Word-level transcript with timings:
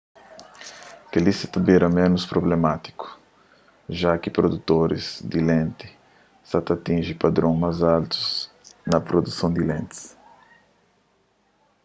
kel-li 1.11 1.33
sa 1.39 1.45
ta 1.53 1.59
bira 1.67 1.87
ménus 1.97 2.29
prublemátiku 2.31 3.07
ja 4.01 4.11
ki 4.21 4.29
produtoris 4.37 5.07
di 5.31 5.39
lenti 5.49 5.87
sa 6.49 6.57
ta 6.65 6.71
atinji 6.77 7.13
padron 7.23 7.55
más 7.63 7.77
altu 7.95 8.19
na 8.91 8.97
produson 9.07 9.51
di 9.53 9.63
lentis 9.69 10.01